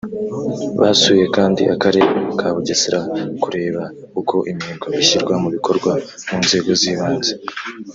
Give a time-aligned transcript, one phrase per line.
[0.81, 2.07] Basuye kandi Akarere
[2.39, 2.99] ka Bugesera
[3.43, 3.83] kureba
[4.19, 5.91] uko Imihigo ishyirwa mu bikorwa
[6.27, 7.31] mu nzego z’ibanze